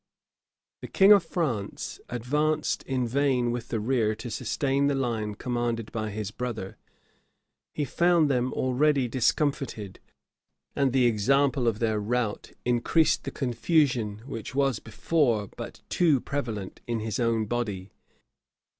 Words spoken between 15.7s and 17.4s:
too prevalent in his